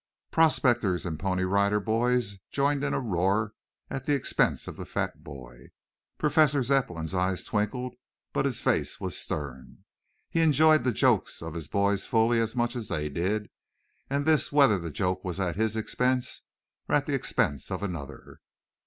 [0.31, 3.53] Prospectors and Pony Rider Boys joined in a roar
[3.87, 5.69] at the expense of the fat boy.
[6.17, 7.93] Professor Zepplin's eyes twinkled,
[8.33, 9.83] but his face was stern.
[10.27, 13.49] He enjoyed the jokes of his boys fully as much as did they,
[14.09, 16.41] and this whether the joke was at his expense
[16.89, 18.41] or at the expense of another.